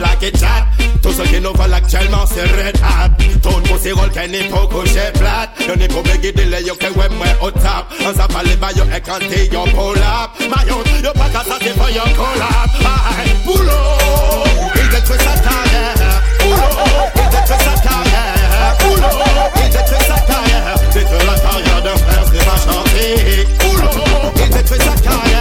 like 0.00 0.22
it 0.22 0.38
chat 0.40 0.64
Tout 1.02 1.12
ce 1.12 1.20
qui 1.28 1.42
nous 1.42 1.52
vole 1.52 1.74
actuellement 1.74 2.24
c'est 2.24 2.40
red 2.40 2.76
hat 2.80 3.10
Tout 3.42 3.50
le 3.50 3.68
monde 3.68 3.78
s'y 3.78 3.92
roule 3.92 4.10
qu'elle 4.10 4.30
n'est 4.30 4.48
pas 4.48 4.66
couché 4.66 5.12
plate 5.12 5.50
Yo 5.68 5.76
n'est 5.76 5.88
pas 5.88 6.02
bégué 6.02 6.32
de 6.32 6.50
l'ayo 6.50 6.74
que 6.74 6.86
ouais 6.86 7.08
moi 7.10 7.26
au 7.42 7.50
top. 7.50 7.84
On 8.00 8.14
s'en 8.18 8.28
parle 8.28 8.56
bah 8.58 8.68
yo 8.74 8.84
et 8.84 9.00
quand 9.02 9.18
t'es 9.18 9.44
yo 9.52 9.64
pull 9.64 9.98
up. 10.00 10.30
Mayon 10.40 10.82
yo 11.04 11.12
pas 11.12 11.28
qu'à 11.28 11.44
ça 11.44 11.58
c'est 11.60 11.76
pas 11.76 11.90
yo 11.90 12.00
collab 12.16 12.70
Aïe 13.20 13.34
boulot 13.44 14.72
Il 14.76 14.88
détruit 14.88 15.18
sa 15.18 15.36
tanière 15.36 16.22
Boulot 18.80 19.06
Il 19.56 19.70
détruit 19.70 19.98
sa 20.00 20.16
carrière 21.40 21.82
d'un 21.82 21.96
frère 21.96 22.24
c'est 22.32 22.44
pas 22.44 22.56
chanter 22.56 23.46
Boulot 23.60 24.32
Il 24.36 24.50
détruit 24.50 24.78
sa 24.78 24.94
carrière 25.00 25.31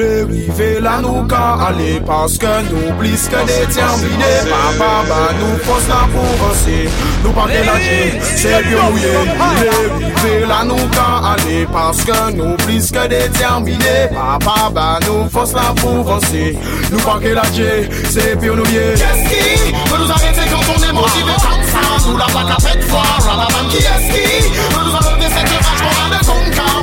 les 0.00 0.22
rivez 0.24 0.80
là 0.80 1.00
nous 1.02 1.26
aller 1.34 2.00
parce 2.06 2.38
que 2.38 2.46
nous 2.70 2.92
plus 2.98 3.28
que 3.28 3.46
déterminés 3.46 4.40
Papa 4.48 5.04
bah 5.08 5.34
nous 5.38 5.58
force 5.64 5.88
la 5.88 6.02
avancer 6.04 6.88
Nous 7.24 7.32
pas 7.32 7.46
mélanger, 7.46 8.20
c'est 8.36 8.62
bien 8.66 8.90
mouillé. 8.90 9.12
Vous 9.38 9.54
les 9.60 10.06
rivez 10.06 10.46
là 10.46 10.64
nous 10.64 10.76
aller 10.76 11.66
parce 11.72 12.02
que 12.02 12.32
nous 12.32 12.56
plus 12.56 12.90
que 12.90 13.06
déterminés 13.08 14.08
Papa 14.12 14.70
bah 14.74 14.98
nous 15.06 15.28
force 15.28 15.52
la 15.52 15.68
avancer 15.68 16.56
Nous 16.90 17.00
pas 17.00 17.18
mélanger, 17.18 17.88
c'est 18.08 18.36
bien 18.36 18.54
mouillé. 18.54 18.94
Qu'est-ce 18.94 19.28
qui 19.28 19.72
peut 19.72 19.98
nous 19.98 20.10
arrêter 20.10 20.48
quand 20.50 20.74
on 20.76 20.82
est 20.82 20.92
motivé 20.92 21.32
comme 21.42 21.64
ça. 21.64 22.08
Nous 22.08 22.16
la 22.16 22.24
plaque 22.24 22.50
à 22.50 22.56
peine 22.56 22.82
fort, 22.82 23.18
Ramadan 23.18 23.68
qui 23.68 23.76
est-ce 23.76 24.12
qui 24.12 24.50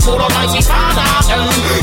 pour 0.08 0.18
l'Almighty 0.18 0.64
Father 0.64 1.04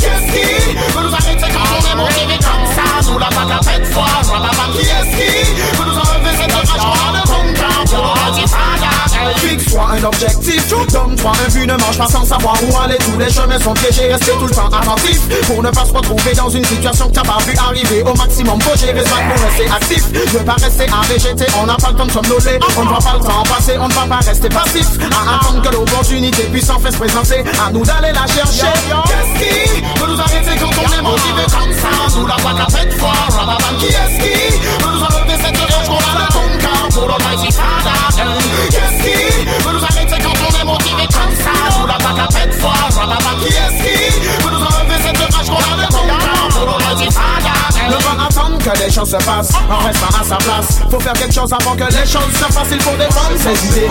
Qu'est-ce 0.01 0.33
qui 0.33 0.75
peut 0.75 1.03
nous 1.03 1.15
arrêter 1.15 1.53
quand 1.53 1.69
on 1.71 1.93
est 1.93 1.97
motivé 1.97 2.39
comme 2.39 2.67
ça 2.75 3.11
Nous 3.11 3.19
la 3.19 3.27
plaque 3.27 3.51
à 3.51 3.61
peine 3.61 3.85
fort, 3.85 4.23
Ramadan 4.33 4.73
qui 4.73 4.81
est-ce 4.81 5.17
qui 5.17 5.63
peut 5.77 5.85
nous 5.85 5.99
enlever 5.99 6.37
cette 6.41 6.53
rage 6.53 6.73
qu'on 6.73 6.91
a 6.91 7.21
de 7.21 7.29
son 7.29 7.45
camp 7.61 7.85
pour 7.87 8.15
l'Almighty 8.15 8.49
Father 8.49 8.94
Fixe-toi 9.37 9.89
un 9.99 10.05
objectif, 10.05 10.69
donne-toi 10.69 11.33
un 11.33 11.53
but, 11.53 11.67
ne 11.67 11.77
marche 11.77 11.99
pas 11.99 12.07
sans 12.07 12.25
savoir 12.25 12.57
où 12.63 12.79
aller. 12.79 12.99
Tous 12.99 13.19
les 13.19 13.31
chemins 13.31 13.59
sont 13.59 13.75
piégés, 13.75 14.09
restez 14.13 14.33
tout 14.33 14.47
le 14.47 14.55
temps 14.55 14.69
attentif 14.69 15.21
pour 15.47 15.63
ne 15.63 15.71
pas 15.71 15.85
se 15.85 15.93
retrouver 15.93 16.33
dans 16.35 16.49
une 16.49 16.65
situation 16.65 17.09
que 17.09 17.15
t'as 17.15 17.23
pas 17.23 17.39
vu 17.47 17.55
arriver. 17.57 18.03
Au 18.03 18.15
maximum, 18.15 18.61
faut 18.61 18.77
gérer 18.79 19.03
ce 19.03 19.09
pour 19.09 19.45
rester 19.45 19.67
actif, 19.71 20.05
ne 20.13 20.39
pas 20.41 20.55
rester 20.55 20.87
végéter. 21.09 21.47
On 21.61 21.67
n'a 21.67 21.77
pas 21.77 21.91
le 21.91 21.97
temps 21.97 22.07
de 22.07 22.13
somnoler, 22.13 22.59
on 22.77 22.85
ne 22.85 22.91
va 22.91 22.99
pas 22.99 23.15
le 23.15 23.25
temps 23.25 23.43
passer, 23.43 23.77
on 23.79 23.89
ne 23.89 23.95
va 23.95 24.07
pas 24.07 24.25
rester 24.27 24.49
passif. 24.49 24.87
À 25.01 25.37
attendre 25.37 25.63
que 25.63 25.75
l'opportunité 25.75 26.43
puisse 26.45 26.71
enfin 26.71 26.91
se 26.91 26.97
présenter, 26.97 27.45
à 27.65 27.71
nous 27.71 27.85
d'aller 27.85 28.13
la 28.13 28.27
chercher. 28.27 28.73
Qu'est-ce 29.07 29.35
qui 29.39 29.83
peut 29.83 30.07
nous 30.07 30.21
arrêter 30.21 30.57
quand 30.61 30.71
on 30.79 30.93
est 30.93 31.03
motivé 31.03 31.43
comme 31.45 31.73
ça? 31.73 31.89
Nous 32.17 32.27
la 32.27 32.37
peine 32.37 32.93
fort, 32.93 33.29
Ramadan 33.31 33.77
qui 33.79 33.87
est-ce 33.87 34.23
qui 34.23 34.64
choses 49.05 49.21
se 49.21 49.25
passent 49.25 49.53
en 49.71 49.79
restant 49.85 50.21
à 50.21 50.25
sa 50.25 50.37
place. 50.37 50.81
Faut 50.91 51.01
faire 51.01 51.13
quelque 51.13 51.35
chose 51.35 51.53
avant 51.53 51.77
que 51.77 51.85
les 51.85 52.07
choses 52.07 52.33
se 52.33 52.53
fassent. 52.53 52.73
Il 52.73 52.81
faut 52.81 52.97
défendre 52.97 53.37
ses 53.37 53.67
idées. 53.69 53.89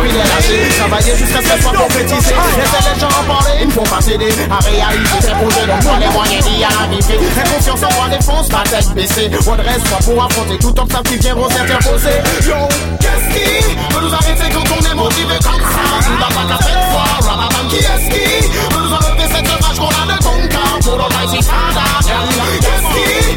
Puis 0.00 0.10
les 0.12 0.18
lâcher, 0.18 0.68
travailler 0.78 1.16
jusqu'à 1.16 1.42
ce 1.42 1.48
qu'elles 1.48 1.62
soient 1.62 1.72
concrétisées. 1.72 2.34
Laisser 2.58 2.82
les 2.94 3.00
gens 3.00 3.08
en 3.08 3.24
parler, 3.24 3.54
il 3.60 3.66
ne 3.68 3.72
faut 3.72 3.82
pas 3.82 4.00
céder. 4.00 4.32
À 4.50 4.58
réaliser 4.62 5.20
ses 5.20 5.34
projets, 5.34 5.66
donc 5.66 5.80
prends 5.84 5.98
les 5.98 6.08
moyens 6.08 6.44
d'y 6.44 6.64
arriver. 6.64 7.14
Aie 7.14 7.48
confiance 7.50 7.82
en 7.82 7.88
toi, 7.88 8.08
défonce 8.10 8.48
ta 8.48 8.62
tête 8.64 8.94
baissée. 8.94 9.30
Redresse-toi 9.34 9.98
pour 10.04 10.24
affronter 10.24 10.58
tout 10.58 10.74
obstacle 10.78 11.10
qui 11.10 11.18
vient 11.18 11.34
s'interposer. 11.34 12.18
Yo, 12.46 12.54
Qu'est-ce 13.00 13.28
qui 13.34 13.76
peut 13.90 14.00
nous 14.00 14.14
arrêter 14.14 14.48
quand 14.52 14.68
on 14.70 14.90
est 14.90 14.94
motivé 14.94 15.34
comme 15.42 15.62
ça? 15.62 15.82
Nous 16.10 16.18
la 16.18 16.26
plaque 16.26 16.52
à 16.54 16.58
peine 16.62 16.84
fort, 16.92 17.18
Ramadan 17.28 17.68
qui 17.68 17.76
est-ce 17.76 18.08
qui 18.12 18.48
peut 18.70 18.78
nous 18.78 18.92
enlever 18.92 19.28
cette 19.34 19.48
rage 19.48 19.78
qu'on 19.78 19.88
a 19.88 20.14
de 20.14 20.18
ton 20.22 20.38
camp 20.52 20.78
pour 20.82 20.98
l'Almighty 20.98 21.42
Father 21.42 21.94
Qu'est-ce 22.60 22.94
qui 22.94 23.33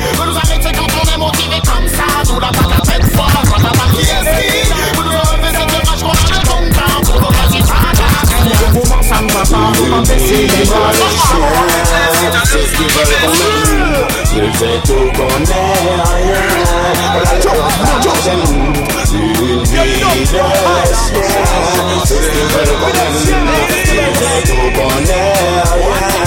rage 24.19 24.51
qu'on 24.75 25.03
a 25.03 26.26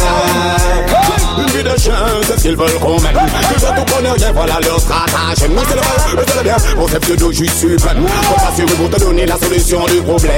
Vie 1.60 1.68
de 1.68 1.78
chien, 1.78 1.92
c'est 2.26 2.38
ce 2.38 2.42
qu'ils 2.42 2.56
veulent 2.56 2.78
qu'on 2.80 2.98
mène 3.00 3.12
Que 3.12 3.60
ça 3.60 3.72
tout 3.72 3.94
connaît 3.94 4.12
rien, 4.12 4.32
voilà 4.32 4.58
leur 4.62 4.80
stratagème. 4.80 5.52
Nous 5.52 5.60
c'est 5.68 5.74
le 5.74 5.80
mal, 5.82 6.26
c'est 6.26 6.36
le 6.36 6.42
bien, 6.42 6.56
concept 6.74 7.10
de 7.10 7.32
juge 7.32 7.50
suprême 7.50 8.06
Faut 8.06 8.34
t'assurer 8.34 8.74
pour 8.78 8.88
te 8.88 9.00
donner 9.00 9.26
la 9.26 9.36
solution 9.36 9.84
du 9.84 10.00
problème. 10.00 10.32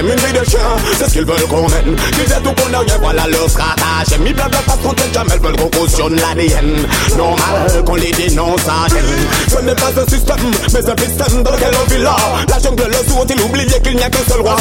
Une 0.00 0.10
vie 0.10 0.38
de 0.38 0.44
chien, 0.48 0.60
c'est 0.96 1.06
ce 1.08 1.12
qu'ils 1.12 1.24
veulent 1.24 1.48
qu'on 1.48 1.62
mène 1.62 1.96
Qu'ils 2.12 2.32
aient 2.32 2.40
tout 2.44 2.52
connaît 2.62 2.78
rien, 2.78 2.98
voilà 3.02 3.26
leur 3.26 3.50
stratagème. 3.50 4.26
Ils 4.26 4.34
blablent 4.34 4.58
parce 4.64 4.78
qu'on 4.78 4.92
t'aide 4.92 5.12
jamais, 5.12 5.38
veulent 5.42 5.56
qu'on 5.56 5.70
cautionne 5.76 6.14
l'ADN. 6.14 6.86
Normal 7.16 7.84
qu'on 7.84 7.96
les 7.96 8.12
dénonce 8.12 8.68
à 8.68 8.86
gêne 8.88 9.26
Ce 9.48 9.60
n'est 9.64 9.74
pas 9.74 9.90
un 9.90 10.06
système, 10.08 10.50
mais 10.72 10.88
un 10.88 10.96
système 10.96 11.42
dans 11.42 11.50
lequel 11.50 11.74
on 11.82 11.90
vit 11.90 12.02
là. 12.02 12.16
La 12.48 12.58
jungle, 12.60 12.86
le 12.86 13.10
sous, 13.10 13.18
ont-ils 13.18 13.42
oublié 13.42 13.80
qu'il 13.82 13.96
n'y 13.96 14.04
a 14.04 14.08
qu'un 14.10 14.22
seul 14.30 14.40
roi? 14.40 14.56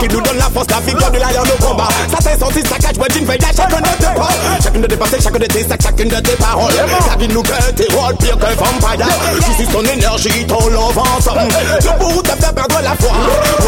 Qui 0.00 0.08
nous 0.08 0.20
donne 0.22 0.38
la 0.38 0.50
force, 0.50 0.66
la 0.70 0.80
victoire 0.80 1.12
de 1.12 1.18
l'ailleurs 1.18 1.44
de 1.44 1.64
combat. 1.64 1.88
Ça 2.10 2.18
c'est 2.20 2.40
son 2.40 2.50
six 2.50 2.66
saccage, 2.66 2.98
ouais, 2.98 3.08
d'une 3.14 3.26
veille 3.26 3.38
à 3.48 3.54
chacun 3.54 3.78
de 3.78 3.96
tes 3.98 4.18
pas 4.18 4.28
Chacune 4.60 4.82
de 4.82 4.96
pensées, 4.96 5.18
chacun 5.22 5.38
de 5.38 5.51
tes 5.52 5.64
sacs, 5.68 5.82
chacune 5.82 6.08
de 6.08 6.16
tes 6.16 6.36
paroles. 6.36 6.72
Car 6.74 7.16
il 7.20 7.32
nous 7.32 7.42
que 7.42 7.72
tes 7.72 7.92
rôles 7.94 8.16
pire 8.16 8.38
qu'un 8.38 8.54
vampire. 8.54 9.06
Ici 9.38 9.66
ton 9.70 9.82
énergie, 9.84 10.46
ton 10.46 10.66
love 10.68 10.98
ensemble. 10.98 11.52
Tout 11.80 11.92
pour 11.98 12.22
te 12.22 12.28
faire 12.30 12.54
perdre 12.54 12.80
la 12.82 12.94
foi. 12.96 13.10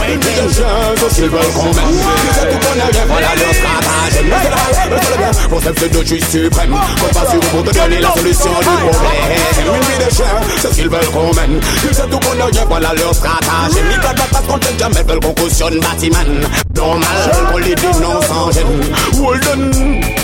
Ouais, 0.00 0.18
c'est 0.50 1.08
ce 1.08 1.14
qu'ils 1.14 1.28
veulent 1.28 1.52
qu'on 1.54 1.64
mène 1.64 1.74
Ils 1.84 2.40
ont 2.40 2.50
tout 2.50 2.58
qu'on 2.58 2.80
a 2.80 2.86
rien, 2.90 3.04
voilà 3.06 3.28
stratagème. 3.54 4.34
C'est 4.44 4.90
le 4.90 4.96
c'est 5.02 5.18
bien, 5.18 5.48
concept 5.48 5.94
de 5.94 6.04
juge 6.04 6.24
suprême 6.30 6.76
Qu'on 7.00 7.14
pas 7.18 7.30
sur 7.30 7.40
pour 7.40 7.64
te 7.64 7.78
donner 7.78 8.00
la 8.00 8.12
solution 8.12 8.50
du 8.58 8.64
problème. 8.64 9.22
Une 9.58 9.80
vie 9.80 10.04
de 10.04 10.14
chien, 10.14 10.24
c'est 10.60 10.68
ce 10.68 10.74
qu'ils 10.74 10.88
veulent 10.88 11.10
qu'on 11.12 11.34
mène. 11.34 11.56
Ont 11.56 12.10
tout 12.10 12.18
qu'on 12.18 12.40
a 12.40 12.46
rien, 12.46 12.64
voilà 12.68 12.94
leur 12.94 13.14
stratagème. 13.14 13.84
Ils 13.90 14.00
veulent 14.00 14.28
pas 14.30 14.42
qu'on 14.46 14.58
t'aide 14.58 14.78
jamais, 14.78 15.02
veulent 15.02 15.20
qu'on 15.20 15.34
cautionne 15.34 15.80
bâtiment 15.80 16.18
Normal 16.74 17.06
qu'on 17.50 17.58
les 17.58 17.74
dénonce 17.74 18.30
en 18.30 18.50
gêne. 18.50 19.20
Walden 19.20 20.23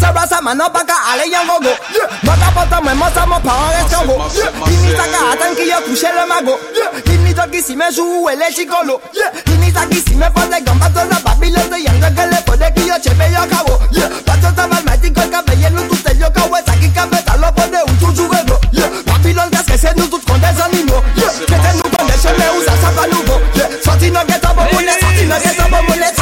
Rasa 0.00 0.16
rasa 0.16 0.40
mano 0.40 0.64
baka 0.72 0.96
ale 1.12 1.28
yang 1.28 1.44
gogo 1.44 1.76
Mata 2.24 2.48
pota 2.56 2.80
me 2.80 2.94
mosa 2.96 3.26
mo 3.28 3.36
pa 3.44 3.68
en 3.76 3.84
escango 3.84 4.16
Ini 4.64 4.96
saka 4.96 5.36
atan 5.36 5.52
que 5.54 5.68
yo 5.68 5.76
couché 5.84 6.08
le 6.08 6.24
mago 6.24 6.56
Ini 7.04 7.34
toki 7.34 7.60
si 7.60 7.76
me 7.76 7.84
joue 7.92 8.32
el 8.32 8.40
chicolo 8.48 8.96
Ini 9.44 9.70
saki 9.70 10.00
si 10.00 10.16
me 10.16 10.24
fode 10.32 10.56
gamba 10.64 10.88
toda 10.88 11.20
babilo 11.20 11.60
de 11.68 11.84
yanga 11.84 12.08
que 12.16 12.26
le 12.32 12.40
pode 12.48 12.72
que 12.72 12.86
yo 12.86 12.96
chepe 12.96 13.28
yo 13.30 13.42
acabo 13.42 13.76
Pato 14.24 14.48
taba 14.56 14.78
el 14.78 14.84
mágico 14.86 15.20
el 15.20 15.30
cabello 15.30 15.68
no 15.68 15.82
tu 15.82 15.96
te 15.96 16.16
yo 16.16 16.32
kawe. 16.32 16.58
Saki 16.64 16.88
cabeza 16.96 17.36
lo 17.36 17.52
pone 17.52 17.78
un 17.86 17.98
chuchu 18.00 18.26
vego 18.30 18.58
Babylon 19.04 19.50
gas 19.50 19.66
que 19.66 19.76
se 19.76 19.92
no 19.96 20.08
tut 20.08 20.24
con 20.24 20.40
desanimo 20.40 21.04
Que 21.46 21.56
te 21.60 21.70
nu 21.76 21.84
con 21.92 22.06
leche 22.08 22.32
me 22.38 22.48
usa 22.56 22.72
sapa 22.80 23.06
nubo 23.06 23.36
Sorti 23.84 24.10
no 24.10 24.24
get 24.24 24.44
up 24.48 24.56
mule 24.56 24.92
sorti 24.96 25.26
no 25.28 25.36
get 25.44 25.60
up 25.60 25.76
mule 25.84 26.19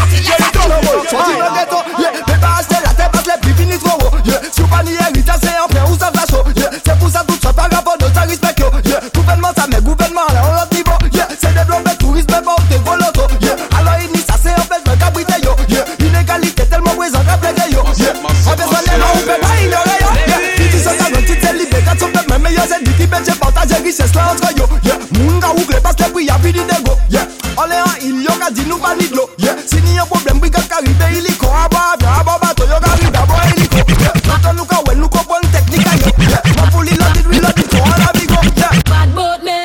trans 24.19 24.43
yo 24.59 24.67
yeah. 24.83 24.99
Moun 25.15 25.41
ka 25.41 25.53
wouk 25.55 25.71
le 25.73 25.81
paske 25.81 26.07
pou 26.13 26.21
ya 26.21 26.37
vidi 26.43 26.63
go 26.85 26.95
yeah. 27.11 27.27
Ole 27.57 27.77
an 27.79 27.95
il 28.03 28.23
yo 28.27 28.35
ka 28.41 28.51
di 28.51 28.65
nou 28.67 28.79
pa 28.79 28.95
nidlo 28.95 29.29
yeah. 29.39 29.57
Si 29.67 29.81
ni 29.81 29.99
problem 30.11 30.41
bi 30.41 30.51
gat 30.51 30.67
karibe 30.69 31.07
iliko 31.19 31.47
Aba 31.47 31.95
avya, 31.95 32.11
aba 32.21 32.39
bato 32.43 32.65
yo 32.67 32.79
ka 32.81 32.95
ribe 32.99 33.19
abo 33.23 33.35
iliko 33.55 33.81
yeah. 34.03 34.15
Noto 34.27 34.53
nou 34.59 34.67
ka 34.67 34.83
wen 34.87 34.99
nou 35.01 35.09
ko 35.09 35.23
bon 35.29 35.45
teknika 35.55 35.95
yo 36.03 36.11
yeah. 36.27 36.43
Ma 36.59 36.71
fully 36.75 36.95
loaded, 36.99 37.27
reloaded, 37.27 37.69
ko 37.71 37.79
ala 37.95 38.11
bi 38.19 38.27
go 38.27 38.41
yeah. 38.57 38.75
Bad 38.91 39.15
boat 39.15 39.43
me, 39.47 39.59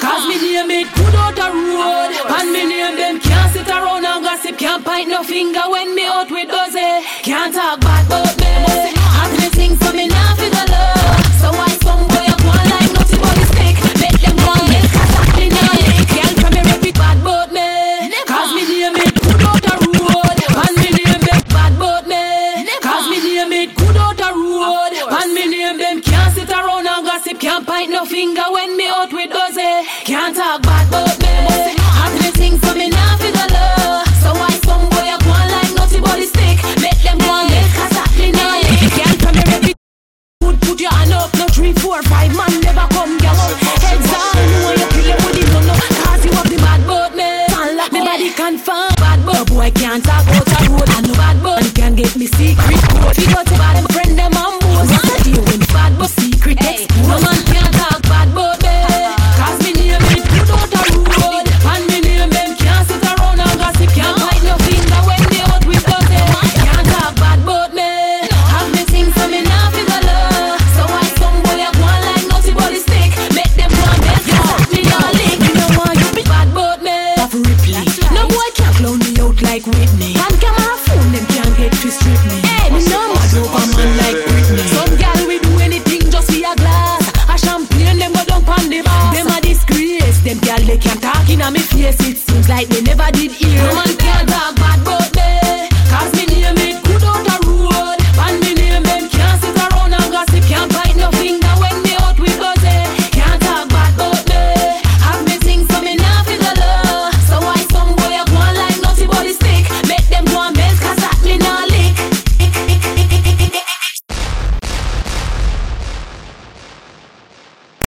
cause 0.00 0.24
me 0.28 0.36
name 0.40 0.70
it 0.80 0.88
put 0.96 1.14
out 1.14 1.34
the 1.36 1.48
road 1.52 2.10
And 2.38 2.52
me 2.52 2.64
name 2.72 2.96
them 2.96 3.20
can't 3.20 3.52
sit 3.52 3.68
around 3.68 4.04
and 4.04 4.24
gossip 4.24 4.56
Can't 4.56 4.84
point 4.84 5.08
no 5.08 5.22
finger 5.22 5.64
when 5.68 5.94
me 5.94 6.06
out 6.06 6.30
with 6.30 6.48
doze 6.48 6.88
Can't 7.22 7.54
talk 7.54 7.80
bad 7.80 8.08
boat 8.08 8.29